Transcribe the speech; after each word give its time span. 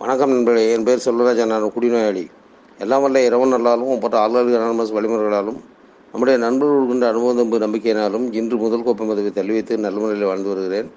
வணக்கம் 0.00 0.30
நண்பர்களே 0.30 0.72
என் 0.72 0.84
பேர் 0.84 1.02
செல்வராஜன் 1.04 1.46
நான் 1.46 1.72
குடிநோயாளி. 1.76 2.22
எல்லாம் 2.78 3.02
வல்ல 3.02 3.22
இரவன் 3.28 3.54
நல்லாலும் 3.54 3.88
ஒப்பட்ட 3.94 4.18
ஆளுநர்கள் 4.18 4.58
அனானமஸ் 4.58 4.92
வழிமுறைகளாலும் 4.96 5.56
நம்முடைய 6.10 6.38
நண்பர்கள் 6.38 6.86
கொண்ட 6.86 7.08
அனுபவம் 7.08 7.52
நம்பிக்கையினாலும் 7.64 8.32
இன்று 8.32 8.56
முதல் 8.56 8.82
கோப்பை 8.82 9.06
மதவை 9.06 9.32
தள்ளி 9.32 9.52
வைத்து 9.52 9.78
நல்ல 9.78 9.98
முறையில் 9.98 10.26
வாழ்ந்து 10.26 10.48
வருகிறேன். 10.48 10.90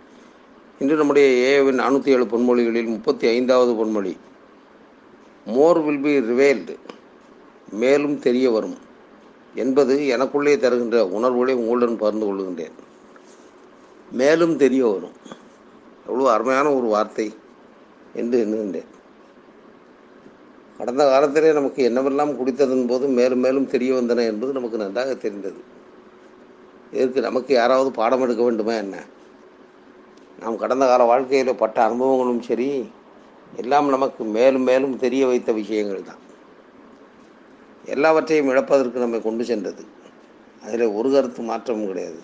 இன்று 0.79 0.96
நம்முடைய 0.96 1.28
ஏவின் 1.54 1.79
நானூற்றி 1.79 2.08
ஏழு 2.08 2.24
பொன்மொழிகளில் 2.24 2.88
முப்பத்தி 2.88 3.28
ஐந்தாவது 3.28 3.74
பொன்மொழி. 3.74 4.18
மோர் 5.46 5.81
வில் 5.81 5.99
பி 5.99 6.13
ரிவேல்டு 6.31 6.76
மேலும் 7.72 8.20
தெரிய 8.20 8.52
வரும். 8.52 8.78
என்பது 9.56 9.97
எனக்குள்ளே 10.18 10.58
தருகின்ற 10.58 11.08
உணர்வுகளை 11.08 11.56
உங்களுடன் 11.56 11.97
பகிர்ந்து 11.97 12.28
கொள்கின்றேன் 12.28 12.78
மேலும் 14.12 14.58
தெரிய 14.58 14.88
வரும். 14.88 15.18
எவ்வளோ 16.08 16.31
அருமையான 16.31 16.73
ஒரு 16.73 16.88
வார்த்தை. 16.88 17.34
என்று 18.14 18.38
எண்ணுகின்றேன் 18.46 18.90
கடந்த 20.78 21.10
காலத்திலே 21.10 21.54
நமக்கு 21.54 21.90
என்னவெல்லாம் 21.90 22.36
குடித்ததன் 22.36 22.88
போது 22.88 23.08
மேலும் 23.08 23.40
மேலும் 23.40 23.68
தெரிய 23.68 23.94
வந்தன 23.94 24.26
என்பது 24.26 24.52
நமக்கு 24.54 24.78
நன்றாக 24.78 25.14
தெரிந்தது. 25.14 25.60
இதற்கு 26.92 27.22
நமக்கு 27.22 27.54
யாராவது 27.54 27.92
பாடம் 27.92 28.22
எடுக்க 28.22 28.44
வேண்டுமா 28.44 28.74
என்ன? 28.74 28.96
நாம் 30.40 30.58
கடந்த 30.58 30.86
கால 30.86 31.04
வாழ்க்கையில் 31.04 31.55
பட்ட 31.55 31.90
அனுபவங்களும் 31.90 32.40
சரி 32.40 32.90
எல்லாம் 33.58 33.90
நமக்கு 33.90 34.24
மேலும் 34.24 34.62
மேலும் 34.62 34.98
தெரிய 34.98 35.28
வைத்த 35.28 35.52
விஷயங்கள் 35.52 36.04
தான். 36.04 36.22
எல்லாவற்றையும் 37.86 38.50
இழப்பதற்கு 38.50 39.00
நம்மை 39.00 39.22
கொண்டு 39.22 39.44
சென்றது. 39.44 39.84
அதில் 40.64 40.88
ஒரு 40.88 41.12
கருத்து 41.12 41.41
மாற்றமும் 41.41 41.88
கிடையாது. 41.88 42.20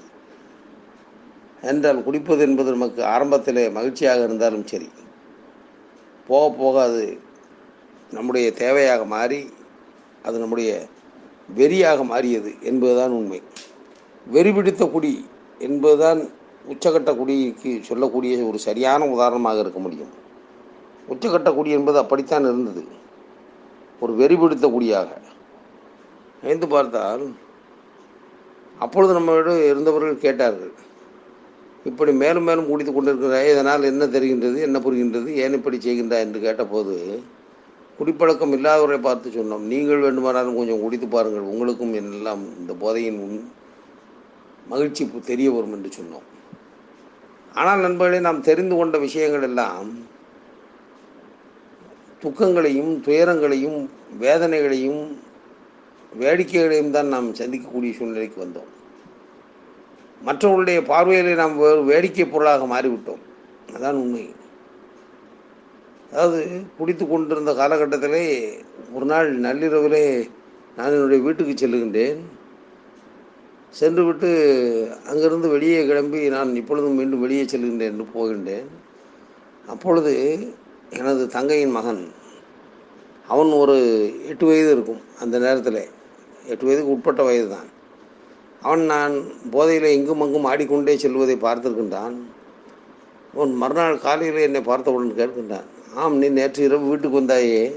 என்றால் 1.61 2.03
குடிப்பது 2.03 2.41
என்பது 2.41 2.71
நமக்கு 2.71 3.03
ஆரம்பத்திலே 3.03 3.71
மகிழ்ச்சியாக 3.71 4.23
இருந்தாலும் 4.23 4.67
சரி 4.67 4.89
போக 6.27 6.55
போக 6.55 6.81
அது 6.81 7.17
நம்முடைய 8.11 8.53
தேவையாக 8.57 9.05
மாறி 9.05 9.53
அது 10.23 10.39
நம்முடைய 10.39 10.87
வெறியாக 11.55 12.03
மாறியது 12.03 12.53
என்பதுதான் 12.61 13.11
உண்மை. 13.11 13.41
வெறி 14.27 14.51
பிடித்த 14.51 14.85
குடி 14.85 15.25
என்பதுதான் 15.59 16.19
உச்சக்கட்ட 16.69 17.17
குடிக்கு 17.17 17.79
சொல்லக்கூடிய 17.81 18.43
ஒரு 18.43 18.59
சரியான 18.59 19.07
உதாரணமாக 19.07 19.59
இருக்க 19.59 19.79
முடியும். 19.79 20.13
உச்சக்கட்ட 21.09 21.53
குடி 21.53 21.69
என்பது 21.69 21.97
அப்படித்தான் 21.97 22.43
இருந்தது. 22.43 22.83
ஒரு 23.99 24.13
வெறி 24.13 24.35
பிடித்த 24.35 24.67
குடியாக. 24.67 25.07
நினைந்து 26.41 26.67
பார்த்தால் 26.67 27.35
அப்பொழுது 28.79 29.19
நம்மளிடம் 29.19 29.65
இருந்தவர்கள் 29.65 30.17
கேட்டார்கள் 30.17 30.73
இப்படி 31.89 32.11
மேலும் 32.21 32.47
மேலும் 32.49 32.69
குடித்து 32.69 32.91
கொண்டிருக்கிறாய் 32.93 33.51
இதனால் 33.53 33.89
என்ன 33.89 34.05
தெரிகின்றது 34.15 34.57
என்ன 34.67 34.77
புரிகின்றது 34.85 35.29
ஏன் 35.43 35.57
இப்படி 35.57 35.77
செய்கின்றாய் 35.85 36.25
என்று 36.25 36.39
கேட்டபோது 36.45 36.95
குடிப்பழக்கம் 37.99 38.55
இல்லாதவரை 38.55 38.97
பார்த்து 39.05 39.27
சொன்னோம். 39.35 39.63
நீங்கள் 39.73 40.03
வேண்டுமானாலும் 40.05 40.57
கொஞ்சம் 40.59 40.81
குடித்து 40.83 41.07
பாருங்கள் 41.13 41.51
உங்களுக்கும் 41.51 41.93
எல்லாம் 42.01 42.43
இந்த 42.59 42.73
போதையின் 42.81 43.21
உண் 43.25 43.39
மகிழ்ச்சி 44.71 45.03
தெரிய 45.31 45.49
வரும் 45.55 45.75
என்று 45.77 45.89
சொன்னோம். 45.97 46.27
ஆனால் 47.59 47.83
நண்பர்களே 47.85 48.19
நாம் 48.27 48.45
தெரிந்து 48.49 48.75
கொண்ட 48.79 48.95
விஷயங்கள் 49.05 49.45
எல்லாம் 49.49 49.89
துக்கங்களையும் 52.23 52.91
துயரங்களையும் 53.05 53.79
வேதனைகளையும் 54.23 55.03
வேடிக்கைகளையும் 56.21 56.95
தான் 56.97 57.13
நாம் 57.15 57.37
சந்திக்கக்கூடிய 57.39 57.93
சூழ்நிலைக்கு 57.97 58.37
வந்தோம். 58.43 58.71
மற்றவர்களுடைய 60.21 60.81
பார்வையிலே 60.81 61.33
நாம் 61.35 61.85
வேடிக்கை 61.85 62.25
பொருளாக 62.25 62.65
மாறிவிட்டோம். 62.65 63.23
அதான் 63.75 63.99
உண்மை. 64.03 64.35
அதாவது 66.11 66.61
குடித்து 66.77 67.07
கொண்டிருந்த 67.07 67.51
காலகட்டத்திலே 67.51 68.23
ஒரு 68.93 69.05
நாள் 69.05 69.39
நள்ளிரவிலே 69.39 70.29
நான் 70.77 70.91
என்னுடைய 70.91 71.23
வீட்டுக்கு 71.23 71.53
செல்லுகின்றேன். 71.53 72.19
சென்று 73.69 74.03
விட்டு 74.05 74.29
அங்கிருந்து 75.09 75.49
வெளியே 75.49 75.85
கிளம்பி 75.85 76.29
நான் 76.29 76.55
இப்பொழுதும் 76.55 76.93
மீண்டும் 76.93 77.19
வெளியே 77.19 77.43
செல்கின்றேன் 77.43 77.91
என்று 77.93 78.07
போகின்றேன். 78.15 78.67
அப்பொழுது 79.67 80.13
எனது 80.89 81.27
தங்கையின் 81.27 81.71
மகன் 81.71 82.11
அவன் 83.27 83.51
ஒரு 83.51 83.77
எட்டு 84.27 84.45
வயது 84.45 84.71
இருக்கும் 84.71 85.01
அந்த 85.19 85.39
நேரத்தில். 85.39 85.81
எட்டு 86.45 86.65
வயதுக்கு 86.65 86.91
உட்பட்ட 86.91 87.23
வயது 87.23 87.49
தான் 87.49 87.67
அவன் 88.61 88.81
நான் 88.81 89.23
போதையில் 89.51 89.83
எங்கும் 89.83 90.21
அங்கும் 90.21 90.45
ஆடிக்கொண்டே 90.45 90.97
செல்வதை 90.97 91.35
பார்த்திருக்கின்றான். 91.35 92.15
உன் 93.33 93.53
மறுநாள் 93.53 93.99
காலையில் 93.99 94.37
என்னை 94.37 94.61
பார்த்தவுடன் 94.61 95.17
கேட்கின்றான் 95.17 95.65
ஆம் 95.95 96.17
நீ 96.17 96.27
நேற்று 96.27 96.63
இரவு 96.63 96.87
வீட்டுக்கு 96.87 97.21
வந்தாயே? 97.21 97.73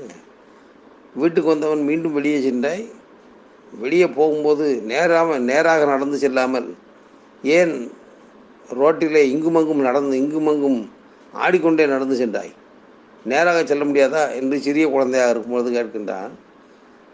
வீட்டுக்கு 1.14 1.50
வந்தவன் 1.50 1.82
மீண்டும் 1.82 2.12
வெளியே 2.12 2.40
சென்றாய். 2.40 2.88
வெளியே 3.78 4.06
போகும்போது 4.06 4.80
நேராக 4.80 5.38
நேராக 5.38 5.84
நடந்து 5.84 6.18
செல்லாமல் 6.18 6.74
ஏன் 7.42 7.92
ரோட்டிலே 8.70 9.22
இங்குமங்கும் 9.22 9.80
நடந்து 9.80 10.16
இங்குமங்கும் 10.16 10.90
ஆடிக்கொண்டே 11.34 11.86
நடந்து 11.86 12.16
சென்றாய்? 12.16 12.52
நேராக 13.24 13.64
செல்ல 13.64 13.84
முடியாதா? 13.84 14.34
என்று 14.34 14.60
சிறிய 14.60 14.88
குழந்தையாக 14.88 15.30
இருக்கும்பொழுது 15.30 15.82
கேட்கின்றான். 15.82 16.30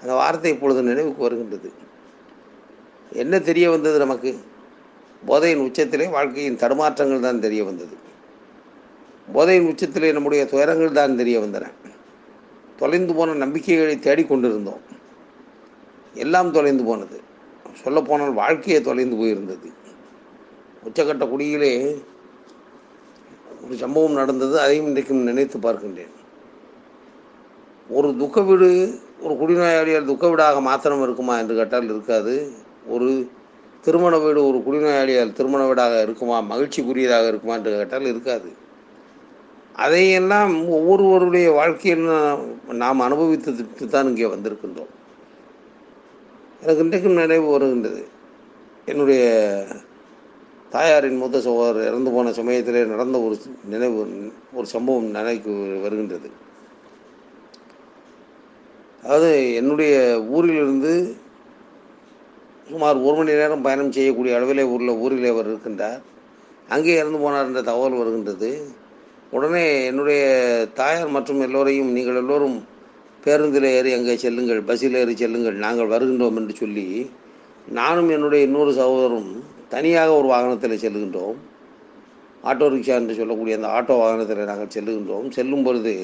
அந்த 0.01 0.15
வார்த்தை 0.15 0.53
இப்பொழுது 0.53 0.83
நினைவுக்கு 0.83 1.23
வருகின்றது. 1.23 1.73
என்ன 3.13 3.41
தெரிய 3.41 3.71
வந்தது 3.71 3.99
நமக்கு? 3.99 4.39
போதையின் 5.27 5.61
உச்சத்திலே 5.61 6.11
வாழ்க்கையின் 6.11 6.57
தடுமாற்றங்கள் 6.57 7.21
தான் 7.21 7.41
தெரிய 7.41 7.65
வந்தது. 7.65 7.97
போதையின் 9.33 9.69
உச்சத்திலே 9.69 10.13
நம்முடைய 10.13 10.47
துயரங்கள் 10.47 10.93
தான் 10.93 11.17
தெரிய 11.17 11.41
வந்தன. 11.41 11.71
தொலைந்து 12.77 13.15
போன 13.15 13.33
நம்பிக்கைகளை 13.33 13.97
தேடிக்கொண்டிருந்தோம் 13.97 14.83
எல்லாம் 16.15 16.51
தொலைந்து 16.51 16.85
போனது. 16.85 17.21
சொல்லப்போனால் 17.73 18.33
வாழ்க்கையே 18.33 18.81
தொலைந்து 18.81 19.17
போயிருந்தது. 19.17 19.73
உச்சக்கட்ட 20.85 21.29
குடியிலே 21.29 22.03
ஒரு 23.65 23.77
சம்பவம் 23.77 24.13
நடந்தது. 24.13 24.61
அதையும் 24.61 24.87
இன்றைக்கும் 24.87 25.23
நினைத்து 25.23 25.59
பார்க்கின்றேன். 25.59 26.15
ஒரு 27.89 28.17
துக்க 28.17 28.41
வீடு 28.41 28.99
ஒரு 29.21 29.35
குடிநோயாளியால் 29.35 30.05
துக்க 30.05 30.29
வீடாக 30.29 30.61
மாத்திரம் 30.61 31.03
இருக்குமா 31.03 31.39
என்று 31.39 31.55
கேட்டால் 31.55 31.85
இருக்காது. 31.85 32.65
ஒரு 32.95 33.09
திருமண 33.85 34.15
வீடு 34.19 34.41
ஒரு 34.49 34.59
குடிநோயாளியால் 34.67 35.37
திருமண 35.39 35.63
வீடாக 35.69 35.97
இருக்குமா 36.07 36.37
மகிழ்ச்சிக்குரியதாக 36.53 37.27
இருக்குமா 37.31 37.57
என்று 37.59 37.73
கேட்டால் 37.81 38.11
இருக்காது. 38.13 38.49
அதையெல்லாம் 39.85 40.53
ஒவ்வொருவருடைய 40.77 41.47
வாழ்க்கையில் 41.59 42.07
நாம் 42.83 43.05
அனுபவித்து 43.07 43.89
தான் 43.95 44.09
இங்கே 44.11 44.31
வந்திருக்கின்றோம். 44.35 44.93
எனக்கு 46.63 46.85
இன்றைக்கும் 46.85 47.21
நினைவு 47.23 47.47
வருகின்றது. 47.55 48.03
என்னுடைய 48.91 49.23
தாயாரின் 50.75 51.21
மூத்த 51.21 51.41
சகோதரர் 51.47 51.89
இறந்து 51.91 52.11
போன 52.15 52.33
சமயத்திலே 52.39 52.81
நடந்த 52.95 53.17
ஒரு 53.27 53.37
நினைவு 53.73 54.01
ஒரு 54.59 54.67
சம்பவம் 54.75 55.15
நினைக்கு 55.19 55.53
வருகின்றது. 55.85 56.29
அதாவது 59.03 59.31
என்னுடைய 59.61 59.95
ஊரிலிருந்து 60.37 60.93
சுமார் 62.71 62.99
ஒரு 63.07 63.17
மணி 63.17 63.33
நேரம் 63.41 63.65
பயணம் 63.67 63.93
செய்யக்கூடிய 63.97 64.37
அளவிலே 64.39 64.65
ஊரில் 64.75 65.01
ஊரிலே 65.05 65.29
அவர் 65.35 65.51
இருக்கின்றார். 65.51 66.01
அங்கே 66.75 66.95
இறந்து 67.01 67.19
போனார் 67.25 67.49
என்ற 67.49 67.61
தகவல் 67.69 68.01
வருகின்றது. 68.01 68.51
உடனே 69.37 69.65
என்னுடைய 69.91 70.23
தாயார் 70.79 71.15
மற்றும் 71.17 71.41
எல்லோரையும் 71.47 71.91
நீங்கள் 71.97 72.19
எல்லோரும் 72.23 72.57
பேருந்தில் 73.25 73.69
ஏறி 73.77 73.91
அங்கே 73.93 74.15
செல்லுங்கள் 74.25 74.61
பஸ்ஸில் 74.69 74.99
ஏறி 75.01 75.15
செல்லுங்கள் 75.23 75.57
நாங்கள் 75.65 75.93
வருகின்றோம் 75.95 76.39
என்று 76.41 76.55
சொல்லி 76.63 76.87
நானும் 77.79 78.11
என்னுடைய 78.17 78.47
இன்னொரு 78.49 78.73
சகோதரரும் 78.81 79.31
தனியாக 79.75 80.11
ஒரு 80.19 80.29
வாகனத்தில் 80.33 80.83
செல்லுகின்றோம். 80.85 81.39
ஆட்டோ 82.49 82.67
ரிக்ஷா 82.75 82.97
என்று 83.03 83.19
சொல்லக்கூடிய 83.21 83.57
அந்த 83.59 83.69
ஆட்டோ 83.77 83.95
வாகனத்தில் 84.03 84.51
நாங்கள் 84.51 84.75
செல்லுகின்றோம். 84.77 85.27
செல்லும் 85.37 85.65
பொழுது 85.69 85.95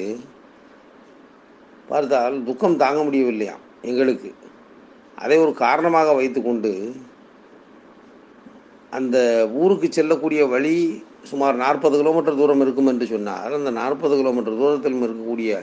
பார்த்தால் 1.91 2.35
துக்கம் 2.49 2.81
தாங்க 2.83 2.99
முடியவில்லையாம் 3.03 3.63
எங்களுக்கு. 3.89 4.31
அதை 5.17 5.37
ஒரு 5.37 5.53
காரணமாக 5.53 6.13
வைத்துக்கொண்டு 6.13 6.71
அந்த 8.91 9.47
ஊருக்கு 9.53 9.87
செல்லக்கூடிய 9.91 10.47
வழி 10.47 11.03
சுமார் 11.23 11.55
நாற்பது 11.55 11.97
கிலோமீட்டர் 11.97 12.35
தூரம் 12.35 12.61
இருக்கும் 12.61 12.87
என்று 12.87 13.05
சொன்னால் 13.05 13.53
அந்த 13.53 13.71
நாற்பது 13.71 14.15
கிலோமீட்டர் 14.17 14.59
தூரத்திலும் 14.61 15.05
இருக்கக்கூடிய 15.07 15.53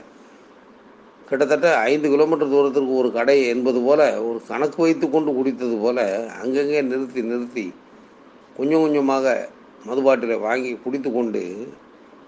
கிட்டத்தட்ட 1.27 1.77
ஐந்து 1.77 2.09
கிலோமீட்டர் 2.09 2.49
தூரத்திற்கு 2.49 2.93
ஒரு 2.95 3.11
கடை 3.11 3.47
என்பது 3.47 3.81
போல 3.81 4.21
ஒரு 4.21 4.41
கணக்கு 4.47 4.81
வைத்து 4.81 5.09
கொண்டு 5.09 5.31
குடித்தது 5.31 5.75
போல 5.79 6.27
அங்கங்கே 6.41 6.81
நிறுத்தி 6.81 7.21
நிறுத்தி 7.21 7.73
கொஞ்சம் 8.57 8.81
கொஞ்சமாக 8.81 9.49
மதுபாட்டிலை 9.87 10.39
வாங்கி 10.39 10.71
குடித்து 10.73 11.11
கொண்டு 11.11 11.43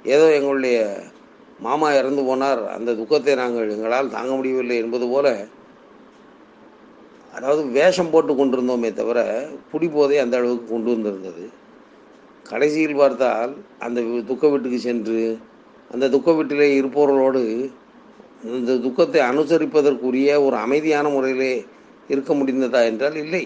ஏதோ 0.03 0.35
எங்களுடைய 0.35 0.77
மாமா 1.59 1.93
இறந்து 1.93 2.21
போனார். 2.21 2.67
அந்த 2.67 2.93
துக்கத்தை 2.93 3.35
நாங்கள் 3.35 3.69
எங்களால் 3.69 4.09
தாங்க 4.09 4.35
முடியவில்லை 4.35 4.77
என்பது 4.77 5.07
போல 5.07 5.27
அதாவது 7.35 7.61
வேஷம் 7.77 8.11
போட்டு 8.13 8.33
கொண்டிருந்தோமே 8.33 8.89
தவிர 8.99 9.19
குடிபோதை 9.71 10.17
அந்த 10.23 10.35
அளவுக்கு 10.39 10.67
கொண்டு 10.71 10.89
வந்திருந்தது. 10.93 11.43
கடைசியில் 12.49 12.99
பார்த்தால் 13.01 13.53
அந்த 13.85 13.99
துக்க 14.29 14.49
வீட்டுக்கு 14.53 14.79
சென்று 14.87 15.21
அந்த 15.93 16.05
துக்க 16.15 16.29
வீட்டிலே 16.37 16.67
இருப்பவர்களோடு 16.79 17.43
இந்த 18.57 18.71
துக்கத்தை 18.85 19.19
அனுசரிப்பதற்குரிய 19.31 20.29
ஒரு 20.45 20.55
அமைதியான 20.65 21.09
முறையிலே 21.15 21.53
இருக்க 22.13 22.31
முடிந்ததா 22.39 22.79
என்றால் 22.91 23.17
இல்லை. 23.23 23.43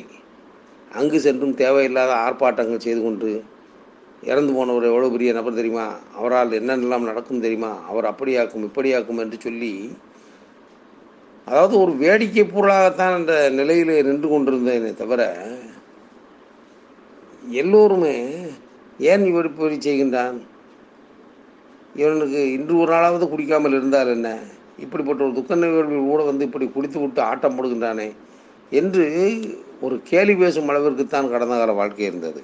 அங்கு 0.99 1.17
சென்றும் 1.25 1.57
தேவையில்லாத 1.61 2.11
ஆர்ப்பாட்டங்கள் 2.25 2.85
செய்து 2.85 3.01
கொண்டு 3.03 3.29
இறந்து 4.29 4.51
போனவர் 4.57 4.89
எவ்வளோ 4.89 5.09
பெரிய 5.15 5.31
நபர் 5.37 5.57
தெரியுமா? 5.59 5.87
அவரால் 6.17 6.57
என்னென்னலாம் 6.59 7.09
நடக்கும் 7.09 7.43
தெரியுமா? 7.45 7.71
அவர் 7.89 8.09
அப்படியாக்கும் 8.11 8.65
இப்படியாக்கும் 8.67 9.21
என்று 9.23 9.37
சொல்லி 9.45 9.71
அதாவது 11.47 11.79
ஒரு 11.79 11.91
வேடிக்கை 11.91 12.43
பொருளாகத்தான் 12.43 13.13
அந்த 13.13 13.49
நிலையிலே 13.49 14.01
நின்று 14.01 14.27
கொண்டிருந்தேனே 14.29 14.95
தவிர 14.95 15.21
எல்லோருமே 17.61 18.15
ஏன் 18.99 19.25
இவர் 19.25 19.45
இப்படி 19.45 19.75
செய்கின்றான்? 19.77 20.37
இவனுக்கு 21.95 22.39
இன்று 22.51 22.73
ஒரு 22.77 22.91
நாளாவது 22.91 23.25
குடிக்காமல் 23.29 23.71
இருந்தால் 23.71 24.07
என்ன? 24.07 24.29
இப்படிப்பட்ட 24.79 25.23
ஒரு 25.23 25.33
துக்க 25.33 25.55
நிகழ்வில் 25.55 26.09
கூட 26.09 26.23
வந்து 26.23 26.45
இப்படி 26.45 26.65
குடித்து 26.67 26.99
விட்டு 26.99 27.21
ஆட்டம் 27.21 27.55
போடுகின்றானே 27.57 28.07
என்று 28.71 29.05
ஒரு 29.81 30.01
கேலி 30.03 30.35
பேசும் 30.35 30.69
அளவிற்குத்தான் 30.69 31.29
கடந்த 31.29 31.55
கால 31.57 31.71
வாழ்க்கை 31.71 32.05
இருந்தது. 32.05 32.41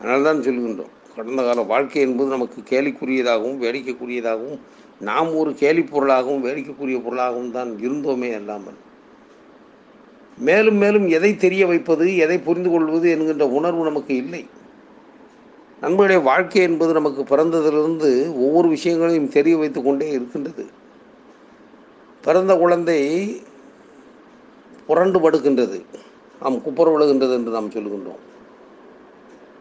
அதனால்தான் 0.00 0.42
சொல்கின்றோம் 0.42 0.94
கடந்த 1.16 1.42
கால 1.42 1.62
வாழ்க்கை 1.62 2.02
என்பது 2.02 2.28
நமக்கு 2.30 2.60
கேலிக்குரியதாகவும் 2.70 3.58
வேடிக்கைக்குரியதாகவும் 3.58 4.60
நாம் 5.00 5.30
ஒரு 5.34 5.54
கேலி 5.54 5.82
பொருளாகவும் 5.82 6.44
வேடிக்கைக்குரிய 6.44 6.98
பொருளாகவும் 7.02 7.52
தான் 7.52 7.70
இருந்தோமே 7.86 8.30
அல்லாமல். 8.34 8.78
மேலும் 10.38 10.76
மேலும் 10.76 11.08
எதை 11.08 11.36
தெரிய 11.36 11.66
வைப்பது 11.66 12.16
எதை 12.16 12.38
புரிந்து 12.38 12.70
கொள்வது 12.70 13.10
என்கின்ற 13.10 13.46
உணர்வு 13.48 13.84
நமக்கு 13.84 14.16
இல்லை. 14.16 14.42
நண்பர்களுடைய 15.80 16.20
வாழ்க்கை 16.22 16.62
என்பது 16.62 16.92
நமக்கு 16.92 17.22
பிறந்ததிலிருந்து 17.22 18.10
ஒவ்வொரு 18.46 18.68
விஷயங்களையும் 18.68 19.28
தெரிய 19.28 19.56
வைத்து 19.56 19.82
கொண்டே 19.82 20.08
இருக்கின்றது. 20.10 20.64
பிறந்த 22.24 22.52
குழந்தை 22.56 22.98
புரண்டு 24.86 25.18
படுக்கின்றது. 25.18 25.78
நாம் 26.42 26.62
குப்புற 26.62 26.88
விழுகின்றது 26.92 27.32
என்று 27.32 27.52
நாம் 27.52 27.70
சொல்லுகின்றோம் 27.70 28.24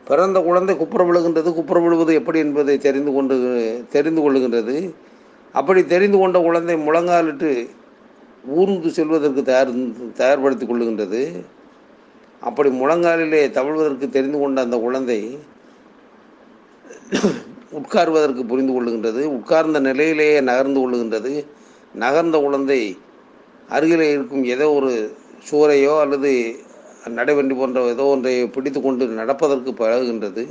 பிறந்த 0.05 0.37
குழந்தை 0.41 0.73
குப்புற 0.77 1.01
விழுகின்றது 1.03 1.49
குப்புற 1.53 1.79
விழுவது 1.79 2.13
எப்படி 2.13 2.39
என்பதை 2.39 2.77
தெரிந்து 2.77 3.11
கொண்டு 3.13 3.35
தெரிந்து 3.91 4.21
கொள்ளுகின்றது. 4.21 4.75
அப்படி 5.57 5.85
தெரிந்து 5.85 6.17
கொண்ட 6.17 6.37
குழந்தை 6.41 6.75
முழங்காலிட்டு 6.87 7.51
ஊர்ந்து 8.57 8.89
செல்வதற்கு 8.89 9.41
தயார் 9.43 9.71
தயார்படுத்தி 10.19 10.65
கொள்ளுகின்றது. 10.65 11.21
அப்படி 12.47 12.69
முழங்காலிலே 12.69 13.41
தவழ்வதற்கு 13.57 14.07
தெரிந்து 14.09 14.37
கொண்ட 14.39 14.61
அந்த 14.61 14.77
குழந்தை 14.77 15.19
உட்கார்வதற்கு 17.79 18.43
புரிந்து 18.51 18.73
கொள்ளுகின்றது. 18.73 19.21
உட்கார்ந்த 19.37 19.79
நிலையிலேயே 19.79 20.41
நகர்ந்து 20.41 20.79
கொள்ளுகின்றது. 20.79 21.33
நகர்ந்த 22.03 22.37
குழந்தை 22.45 22.79
அருகிலே 23.69 24.07
இருக்கும் 24.11 24.43
ஏதோ 24.43 24.67
ஒரு 24.71 24.91
சூறையோ 25.49 25.93
அல்லது 25.99 26.31
நடைவண்டி 27.17 27.55
போன்ற 27.55 27.81
ஏதோ 27.81 28.05
ஒன்றை 28.13 28.33
பிடித்து 28.47 28.81
கொண்டு 28.81 29.05
நடப்பதற்கு 29.05 29.71
பழகுகின்றது. 29.71 30.43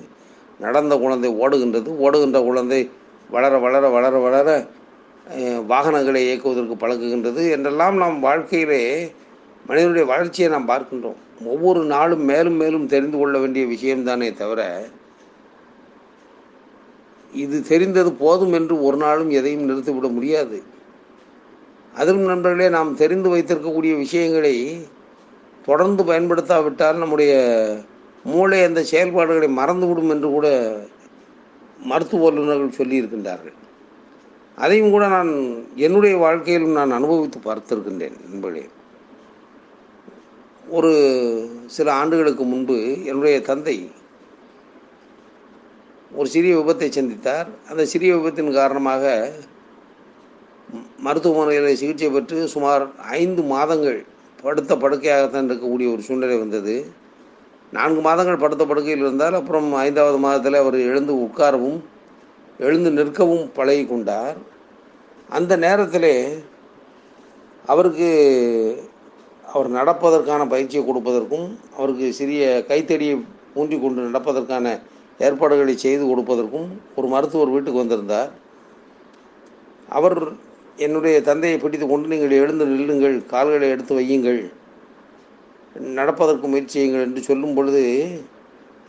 நடந்த 0.61 0.95
குழந்தை 0.99 1.31
ஓடுகின்றது. 1.43 1.91
ஓடுகின்ற 2.05 2.41
குழந்தை 2.41 2.91
வளர 3.31 3.59
வளர 3.59 3.89
வளர 3.89 4.19
வளர 4.19 4.49
வாகனங்களை 5.73 6.21
இயக்குவதற்கு 6.27 6.75
பழகுகின்றது 6.83 7.43
என்றெல்லாம் 7.55 7.97
நாம் 7.97 8.21
வாழ்க்கையிலே 8.21 8.83
மனிதனுடைய 9.69 10.05
வளர்ச்சியை 10.13 10.49
நாம் 10.51 10.71
பார்க்கின்றோம். 10.71 11.19
ஒவ்வொரு 11.45 11.81
நாளும் 11.85 12.25
மேலும் 12.31 12.57
மேலும் 12.57 12.87
தெரிந்து 12.87 13.17
கொள்ள 13.19 13.39
வேண்டிய 13.39 13.65
விஷயம்தானே 13.67 14.29
தவிர 14.35 14.61
இது 17.33 17.57
தெரிந்தது 17.63 18.11
போதும் 18.13 18.53
என்று 18.53 18.75
ஒரு 18.83 18.97
நாளும் 18.97 19.31
எதையும் 19.31 19.67
நிறுத்திவிட 19.71 20.09
முடியாது. 20.15 20.59
அதிலும் 21.95 22.31
நண்பர்களே 22.33 22.69
நாம் 22.69 22.99
தெரிந்து 23.03 23.29
வைத்திருக்கக்கூடிய 23.35 23.93
விஷயங்களை 24.05 24.55
தொடர்ந்து 25.67 26.03
பயன்படுத்தாவிட்டால் 26.05 27.03
நம்முடைய 27.03 27.33
மூளை 28.25 28.65
அந்த 28.65 28.81
செயல்பாடுகளை 28.83 29.49
மறந்துவிடும் 29.61 30.13
என்று 30.15 30.29
கூட 30.29 30.49
மருத்துவ 31.91 32.23
வல்லுநர்கள் 32.25 32.79
சொல்லியிருக்கின்றார்கள். 32.81 33.57
அதையும் 34.65 34.93
கூட 34.95 35.05
நான் 35.15 35.31
என்னுடைய 35.87 36.15
வாழ்க்கையிலும் 36.23 36.77
நான் 36.79 36.97
அனுபவித்து 36.99 37.39
பார்த்திருக்கின்றேன் 37.41 38.17
நண்பர்களே. 38.25 38.65
ஒரு 40.77 40.93
சில 41.77 41.89
ஆண்டுகளுக்கு 42.01 42.45
முன்பு 42.53 42.79
என்னுடைய 43.11 43.37
தந்தை 43.51 43.77
ஒரு 46.19 46.29
சிறிய 46.35 46.53
விபத்தை 46.59 46.89
சந்தித்தார். 46.97 47.49
அந்த 47.71 47.83
சிறிய 47.93 48.11
விபத்தின் 48.17 48.51
காரணமாக 48.59 49.05
மருத்துவமனையில் 51.07 51.79
சிகிச்சை 51.81 52.09
பெற்று 52.11 52.39
சுமார் 52.55 52.85
ஐந்து 53.21 53.43
மாதங்கள் 53.53 54.01
படுத்த 54.43 54.73
படுக்கையாகத்தான் 54.75 55.47
இருக்கக்கூடிய 55.49 55.89
ஒரு 55.95 56.03
சூழ்நிலை 56.09 56.39
வந்தது. 56.39 56.75
நான்கு 57.77 58.01
மாதங்கள் 58.09 58.43
படுத்த 58.45 58.65
படுக்கையில் 58.67 59.05
இருந்தால் 59.05 59.39
அப்புறம் 59.41 59.69
ஐந்தாவது 59.87 60.19
மாதத்தில் 60.25 60.61
அவர் 60.63 60.77
எழுந்து 60.91 61.15
உட்காரவும் 61.27 61.79
எழுந்து 62.67 62.91
நிற்கவும் 62.99 63.45
பழகி 63.57 63.85
கொண்டார். 63.87 64.37
அந்த 65.39 65.53
நேரத்திலே 65.65 66.15
அவருக்கு 67.73 68.09
அவர் 69.55 69.69
நடப்பதற்கான 69.79 70.43
பயிற்சியை 70.53 70.83
கொடுப்பதற்கும் 70.85 71.47
அவருக்கு 71.79 72.07
சிறிய 72.19 72.43
கைத்தடியை 72.71 73.15
ஊன்றி 73.61 73.77
கொண்டு 73.81 74.09
நடப்பதற்கான 74.09 74.67
ஏற்பாடுகளை 75.27 75.75
செய்து 75.85 76.05
கொடுப்பதற்கும் 76.07 76.69
ஒரு 76.99 77.07
மருத்துவர் 77.15 77.55
வீட்டுக்கு 77.55 77.83
வந்திருந்தார். 77.83 78.31
அவர் 79.99 80.19
என்னுடைய 80.87 81.17
தந்தையை 81.29 81.59
பிடித்து 81.59 81.87
கொண்டு 81.87 82.11
நீங்கள் 82.13 82.35
எழுந்து 82.41 82.65
நில்லுங்கள் 82.73 83.17
கால்களை 83.33 83.69
எடுத்து 83.75 83.93
வையுங்கள் 83.99 84.41
நடப்பதற்கு 85.99 86.47
முயற்சி 86.51 86.75
செய்யுங்கள் 86.77 87.07
என்று 87.07 87.21
சொல்லும் 87.29 87.57
பொழுது 87.57 87.83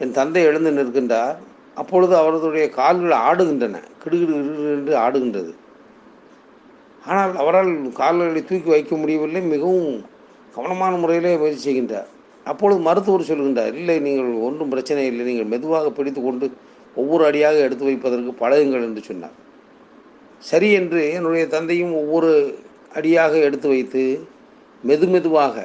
என் 0.04 0.18
தந்தை 0.20 0.42
எழுந்து 0.50 0.72
நிற்கின்றார். 0.78 1.38
அப்பொழுது 1.78 2.14
அவர்களுடைய 2.18 2.66
கால்கள் 2.70 3.16
ஆடுகின்றன. 3.28 3.78
கிடுகிடு 4.04 4.34
கிடுகிடு 4.38 4.72
என்று 4.78 4.94
ஆடுகின்றது. 5.06 5.52
ஆனால் 7.04 7.36
அவரால் 7.42 7.72
கால்களை 8.00 8.42
தூக்கி 8.50 8.70
வைக்க 8.76 8.94
முடியவில்லை. 8.96 9.42
மிகவும் 9.42 9.92
கவனமான 10.56 10.94
முறையிலே 10.98 11.38
முயற்சி 11.42 11.62
செய்கின்றார். 11.68 12.10
அப்பொழுது 12.46 12.80
மருத்துவர் 12.88 13.30
சொல்கின்றார் 13.30 13.76
இல்லை 13.82 14.00
நீங்கள் 14.08 14.32
ஒன்றும் 14.48 14.72
பிரச்சனை 14.74 15.06
இல்லை. 15.12 15.26
நீங்கள் 15.26 15.52
மெதுவாக 15.54 15.92
பிடித்து 15.98 16.22
கொண்டு 16.22 16.46
ஒவ்வொரு 16.96 17.24
அடியாக 17.30 17.58
எடுத்து 17.66 17.88
வைப்பதற்கு 17.90 18.32
பழகுங்கள் 18.42 18.86
என்று 18.88 19.02
சொன்னார். 19.10 19.36
சரி 20.50 20.70
என்று 20.80 21.02
என்னுடைய 21.18 21.46
தந்தையும் 21.48 21.94
ஒவ்வொரு 22.02 22.32
அடியாக 22.98 23.34
எடுத்து 23.48 23.68
வைத்து 23.68 24.04
மெது 24.84 25.08
மெதுவாக 25.14 25.56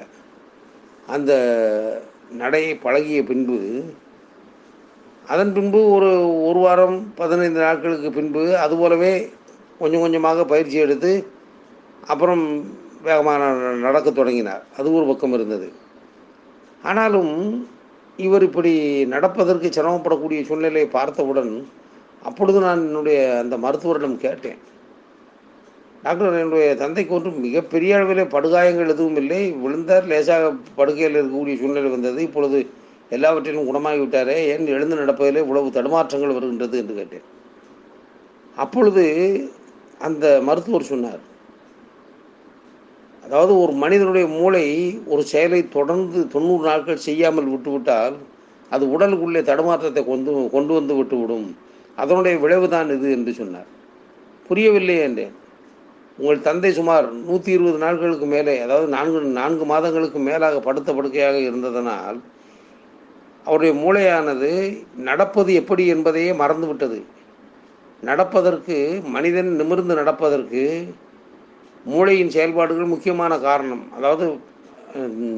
அந்த 1.09 1.33
நடையை 2.41 2.73
பழகிய 2.85 3.23
பின்பு 3.23 3.59
அதன் 5.27 5.53
பின்பு 5.53 5.91
ஒரு 5.91 6.43
ஒரு 6.45 6.59
வாரம் 6.59 7.13
பதினைந்து 7.15 7.61
நாட்களுக்கு 7.61 8.11
பின்பு 8.11 8.59
அதுபோலவே 8.59 9.31
கொஞ்சம் 9.79 10.01
கொஞ்சமாக 10.01 10.45
பயிற்சி 10.45 10.77
எடுத்து 10.77 11.27
அப்புறம் 12.07 12.65
வேகமாக 13.03 13.45
ந- 13.45 13.75
நடக்கத் 13.75 14.15
தொடங்கினார். 14.15 14.65
அது 14.79 14.95
ஒரு 14.95 15.07
பக்கம் 15.07 15.33
இருந்தது. 15.33 15.73
ஆனாலும் 16.83 17.69
இவர் 18.17 18.43
இப்படி 18.43 19.05
நடப்பதற்கு 19.07 19.69
சிரமப்படக்கூடிய 19.69 20.45
சூழ்நிலையை 20.45 20.87
பார்த்தவுடன் 20.87 21.69
அப்பொழுது 22.23 22.61
நான் 22.61 22.79
என்னுடைய 22.79 23.39
அந்த 23.39 23.57
மருத்துவரிடம் 23.57 24.17
கேட்டேன். 24.17 24.59
டாக்டர் 26.03 26.33
என்னுடைய 26.33 26.75
தந்தைக்கு 26.75 27.15
ஒன்றும் 27.15 27.41
மிகப்பெரிய 27.41 27.97
அளவிலே 27.97 28.29
படுகாயங்கள் 28.29 28.89
எதுவும் 28.89 29.17
இல்லை. 29.17 29.51
விழுந்தார் 29.51 30.07
லேசாக 30.07 30.53
படுகையில் 30.77 31.15
இருக்கக்கூடிய 31.15 31.59
சூழ்நிலை 31.59 31.91
வந்தது. 31.91 32.23
இப்பொழுது 32.23 32.67
எல்லாவற்றிலும் 33.11 33.69
குணமாகி 33.69 34.01
விட்டாரே 34.03 34.37
ஏன் 34.53 34.73
எழுந்து 34.77 35.01
நடப்பதிலே 35.01 35.43
இவ்வளவு 35.45 35.77
தடுமாற்றங்கள் 35.77 36.37
வருகின்றது 36.37 36.77
என்று 36.83 36.95
கேட்டேன். 36.99 37.27
அப்பொழுது 38.57 39.05
அந்த 40.01 40.27
மருத்துவர் 40.49 40.91
சொன்னார் 40.93 41.23
அதாவது 43.25 43.53
ஒரு 43.65 43.73
மனிதனுடைய 43.83 44.27
மூளை 44.39 44.65
ஒரு 45.13 45.23
செயலை 45.33 45.61
தொடர்ந்து 45.77 46.19
தொண்ணூறு 46.35 46.63
நாட்கள் 46.71 47.05
செய்யாமல் 47.07 47.53
விட்டுவிட்டால் 47.53 48.17
அது 48.71 48.85
உடலுக்குள்ளே 48.95 49.41
தடுமாற்றத்தை 49.51 50.03
கொண்டு 50.05 50.33
கொண்டு 50.55 50.73
வந்து 50.79 50.95
விட்டுவிடும். 50.99 51.47
அதனுடைய 51.99 52.35
விளைவுதான் 52.43 52.93
இது 52.97 53.09
என்று 53.17 53.33
சொன்னார். 53.41 53.69
புரியவில்லை 54.49 54.97
என்றேன். 55.07 55.35
உங்கள் 56.19 56.45
தந்தை 56.49 56.71
சுமார் 56.79 57.07
நூற்றி 57.29 57.51
இருபது 57.57 57.79
நாட்களுக்கு 57.85 58.27
மேலே 58.35 58.53
அதாவது 58.65 58.89
நான்கு 58.97 59.21
நான்கு 59.41 59.65
மாதங்களுக்கு 59.73 60.21
மேலாக 60.29 60.61
படுத்த 60.67 60.93
படுக்கையாக 60.93 61.39
இருந்ததனால் 61.49 62.19
அவருடைய 63.47 63.73
மூளையானது 63.83 64.51
நடப்பது 65.09 65.51
எப்படி 65.61 65.85
என்பதையே 65.95 66.31
மறந்துவிட்டது. 66.43 66.99
நடப்பதற்கு 68.09 68.77
மனிதன் 69.15 69.51
நிமிர்ந்து 69.61 69.95
நடப்பதற்கு 70.01 70.63
மூளையின் 71.93 72.35
செயல்பாடுகள் 72.37 72.93
முக்கியமான 72.93 73.33
காரணம். 73.47 73.85
அதாவது 73.97 74.27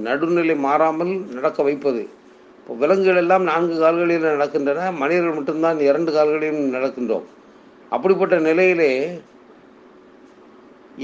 நடுநிலை 0.06 0.56
மாறாமல் 0.66 1.12
நடக்க 1.36 1.58
வைப்பது. 1.68 2.02
இப்போ 2.58 2.75
விலங்குகள் 2.82 3.20
எல்லாம் 3.22 3.44
நான்கு 3.50 3.76
கால்களில் 3.78 4.28
நடக்கின்றன 4.34 4.86
மனிதர்கள் 5.00 5.36
மட்டும்தான் 5.38 5.80
இரண்டு 5.88 6.10
கால்களிலும் 6.16 6.75
நடக்கின்றோம். 6.76 7.26
அப்படிப்பட்ட 7.94 8.36
நிலையிலே 8.48 8.92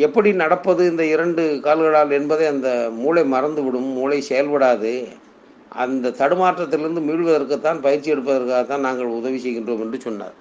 எப்படி 0.07 0.31
நடப்பது 0.43 0.83
இந்த 0.91 1.05
இரண்டு 1.15 1.43
கால்களால் 1.67 2.17
என்பதை 2.19 2.47
அந்த 2.53 2.69
மூளை 3.03 3.25
மறந்துவிடும் 3.35 3.91
மூளை 3.99 4.19
செயல்படாது. 4.31 4.95
அந்த 5.75 6.13
தடுமாற்றத்திலிருந்து 6.21 7.03
மீள்வதற்குத்தான் 7.09 7.81
பயிற்சி 7.81 8.13
எடுப்பதற்காகத்தான் 8.13 8.87
நாங்கள் 8.87 9.17
உதவி 9.19 9.39
செய்கின்றோம் 9.45 9.83
என்று 9.85 10.01
சொன்னார். 10.01 10.35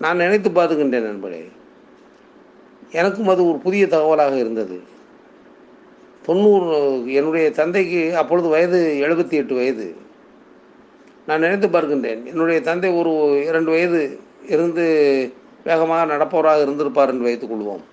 நான் 0.00 0.16
நினைத்து 0.16 0.50
பார்த்துக்கின்றேன் 0.50 1.08
நண்பரே 1.10 1.48
எனக்கும் 2.90 3.28
அது 3.28 3.48
ஒரு 3.48 3.58
புதிய 3.58 3.86
தகவலாக 3.86 4.34
இருந்தது. 4.36 4.76
தொண்ணூறு 6.26 6.66
என்னுடைய 7.18 7.50
தந்தைக்கு 7.50 8.16
அப்பொழுது 8.16 8.48
வயது 8.48 8.78
எழுபத்தி 9.06 9.34
எட்டு 9.40 9.54
வயது. 9.54 9.86
நான் 11.26 11.40
நினைத்து 11.40 11.68
பார்க்கின்றேன் 11.68 12.22
என்னுடைய 12.24 12.60
தந்தை 12.60 12.90
ஒரு 13.00 13.12
இரண்டு 13.48 13.70
வயது 13.70 14.00
இருந்து 14.46 14.84
வேகமாக 15.64 16.14
நடப்பவராக 16.14 16.60
இருந்திருப்பார் 16.60 17.08
என்று 17.08 17.28
வைத்துக் 17.28 17.52
கொள்வோம். 17.52 17.84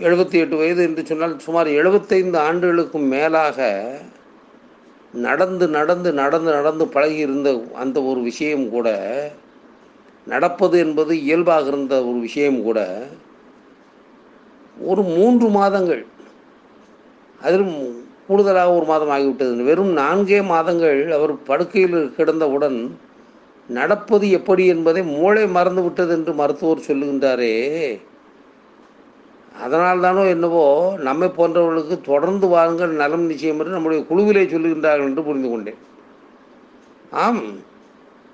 எழுபத்தி 0.00 0.36
எட்டு 0.42 0.56
வயது 0.56 0.82
என்று 0.82 1.06
சொன்னால் 1.06 1.38
சுமார் 1.38 1.68
எழுபத்தைந்து 1.80 2.38
ஆண்டுகளுக்கும் 2.38 3.08
மேலாக 3.14 3.68
நடந்து 5.12 5.68
நடந்து 5.68 6.12
நடந்து 6.12 6.52
நடந்து 6.52 6.88
பழகி 6.88 7.16
இருந்த 7.16 7.64
அந்த 7.74 8.02
ஒரு 8.02 8.20
விஷயம் 8.20 8.70
கூட 8.70 8.88
நடப்பது 10.26 10.78
என்பது 10.78 11.22
இயல்பாக 11.22 11.66
இருந்த 11.66 12.04
ஒரு 12.04 12.18
விஷயம் 12.18 12.62
கூட 12.62 13.06
ஒரு 14.80 15.02
மூன்று 15.02 15.48
மாதங்கள் 15.48 16.06
அதிலும் 17.40 18.00
கூடுதலாக 18.26 18.72
ஒரு 18.72 18.84
மாதம் 18.84 19.10
ஆகிவிட்டது. 19.10 19.64
வெறும் 19.64 19.96
நான்கே 19.96 20.44
மாதங்கள் 20.44 21.10
அவர் 21.10 21.42
படுக்கையில் 21.42 22.14
கிடந்தவுடன் 22.16 22.90
நடப்பது 23.68 24.30
எப்படி 24.30 24.66
என்பதை 24.66 25.02
மூளை 25.02 25.46
மறந்து 25.46 25.82
விட்டது 25.82 26.12
என்று 26.12 26.34
மருத்துவர் 26.34 26.86
சொல்லுகின்றாரே. 26.86 28.00
அதனால் 29.54 30.00
தானோ 30.00 30.22
என்னவோ 30.26 30.64
நம்மை 30.98 31.28
போன்றவர்களுக்கு 31.28 32.00
தொடர்ந்து 32.00 32.46
வாருங்கள் 32.46 32.92
நலம் 32.92 33.26
நிச்சயம் 33.26 33.58
என்று 33.58 33.76
நம்முடைய 33.76 34.04
குழுவிலே 34.10 34.44
சொல்லுகின்றார்கள் 34.44 35.08
என்று 35.08 35.22
புரிந்து 35.22 35.48
கொண்டேன். 35.48 35.80
ஆம் 37.12 37.42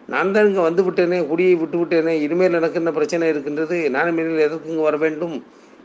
நான் 0.08 0.32
தான் 0.32 0.46
இங்கே 0.46 0.60
வந்து 0.60 0.82
விட்டேனே 0.84 1.26
குடியை 1.26 1.54
விட்டு 1.54 1.78
விட்டேனே 1.78 2.12
இனிமேல் 2.20 2.52
எனக்கு 2.52 2.78
என்ன 2.78 2.90
பிரச்சனை 2.90 3.28
இருக்கின்றது 3.28 3.90
நான் 3.90 4.08
இனிமேல் 4.08 4.44
எதற்கு 4.46 4.70
இங்கே 4.70 4.82
வர 4.82 4.96
வேண்டும் 4.96 5.34